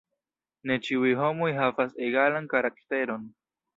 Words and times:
Ne 0.69 0.77
ĉiuj 0.87 1.11
homoj 1.19 1.51
havas 1.59 1.93
egalan 2.07 2.49
karakteron! 2.55 3.33